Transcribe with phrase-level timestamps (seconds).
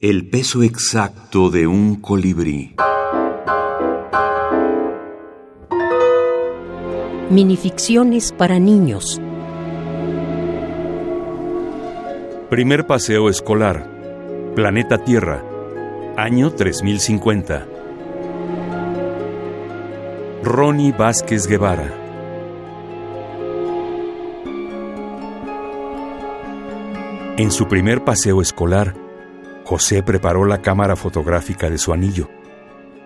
[0.00, 2.76] El peso exacto de un colibrí.
[7.30, 9.20] Minificciones para niños.
[12.48, 13.90] Primer paseo escolar.
[14.54, 15.42] Planeta Tierra.
[16.16, 17.66] Año 3050.
[20.44, 21.92] Ronnie Vázquez Guevara.
[27.36, 29.07] En su primer paseo escolar,
[29.68, 32.30] José preparó la cámara fotográfica de su anillo.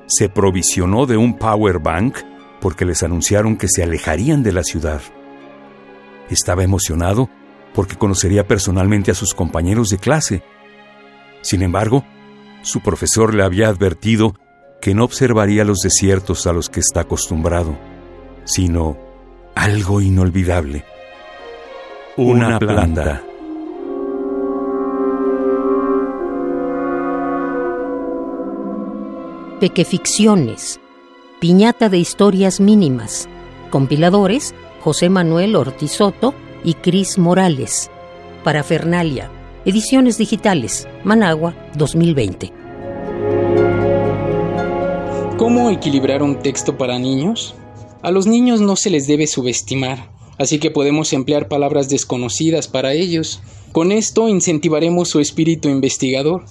[0.07, 2.19] Se provisionó de un power bank
[2.61, 5.01] porque les anunciaron que se alejarían de la ciudad.
[6.31, 7.29] Estaba emocionado
[7.75, 10.45] porque conocería personalmente a sus compañeros de clase.
[11.41, 12.05] Sin embargo,
[12.63, 14.37] su profesor le había advertido
[14.81, 17.77] que no observaría los desiertos a los que está acostumbrado,
[18.45, 18.97] sino
[19.57, 20.85] algo inolvidable.
[22.17, 23.21] Una, planta.
[29.63, 30.81] Pequeficciones.
[31.39, 33.29] Piñata de historias mínimas.
[33.71, 37.89] Compiladores José Manuel Ortizoto y Cris Morales.
[38.43, 39.31] Parafernalia.
[39.65, 40.89] Ediciones digitales.
[41.05, 42.53] Managua 2020.
[45.39, 47.55] ¿Cómo equilibrar un texto para niños?
[48.03, 52.95] A los niños no se les debe subestimar, así que podemos emplear palabras desconocidas para
[52.95, 53.41] ellos.
[53.71, 56.47] Con esto incentivaremos su espíritu investigador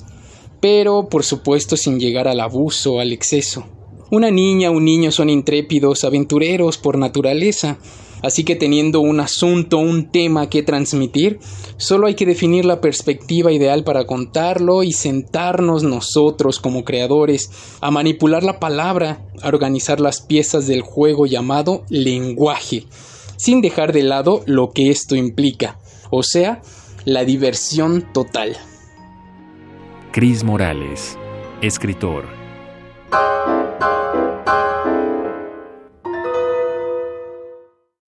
[0.62, 3.66] pero por supuesto sin llegar al abuso, al exceso.
[4.12, 7.78] Una niña o un niño son intrépidos, aventureros por naturaleza,
[8.22, 11.40] así que teniendo un asunto, un tema que transmitir,
[11.78, 17.90] solo hay que definir la perspectiva ideal para contarlo y sentarnos nosotros como creadores a
[17.90, 22.86] manipular la palabra, a organizar las piezas del juego llamado lenguaje,
[23.38, 25.80] sin dejar de lado lo que esto implica,
[26.12, 26.62] o sea,
[27.06, 28.58] la diversión total.
[30.14, 31.18] Cris Morales,
[31.62, 32.41] escritor.